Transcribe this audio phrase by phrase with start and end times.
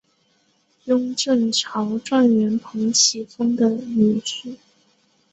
[0.85, 4.55] 雍正朝状元彭启丰的女婿。